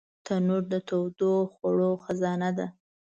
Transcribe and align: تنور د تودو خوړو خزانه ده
تنور 0.25 0.63
د 0.73 0.75
تودو 0.87 1.31
خوړو 1.53 1.91
خزانه 2.03 2.49
ده 2.57 2.67